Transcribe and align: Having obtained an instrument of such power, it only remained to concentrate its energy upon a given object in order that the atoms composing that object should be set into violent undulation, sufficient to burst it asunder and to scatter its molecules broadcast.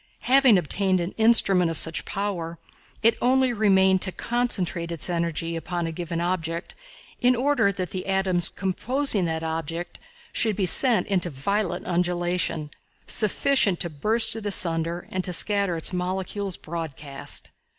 Having 0.21 0.57
obtained 0.57 0.99
an 0.99 1.11
instrument 1.19 1.69
of 1.69 1.77
such 1.77 2.05
power, 2.05 2.57
it 3.03 3.15
only 3.21 3.53
remained 3.53 4.01
to 4.01 4.11
concentrate 4.11 4.91
its 4.91 5.11
energy 5.11 5.55
upon 5.55 5.85
a 5.85 5.91
given 5.91 6.19
object 6.19 6.73
in 7.19 7.35
order 7.35 7.71
that 7.71 7.91
the 7.91 8.07
atoms 8.07 8.49
composing 8.49 9.25
that 9.25 9.43
object 9.43 9.99
should 10.33 10.55
be 10.55 10.65
set 10.65 11.05
into 11.05 11.29
violent 11.29 11.85
undulation, 11.85 12.71
sufficient 13.05 13.79
to 13.81 13.91
burst 13.91 14.35
it 14.35 14.47
asunder 14.47 15.05
and 15.11 15.23
to 15.23 15.31
scatter 15.31 15.77
its 15.77 15.93
molecules 15.93 16.57
broadcast. 16.57 17.51